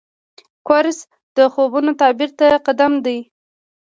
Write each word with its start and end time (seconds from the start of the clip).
کورس 0.67 0.99
د 1.37 1.37
خوبونو 1.53 1.91
تعبیر 2.01 2.29
ته 2.39 2.47
قدم 2.65 2.93
دی. 3.05 3.17